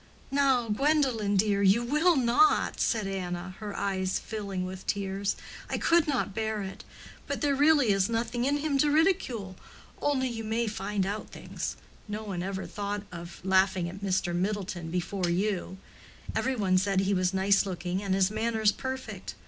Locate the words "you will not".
1.61-2.79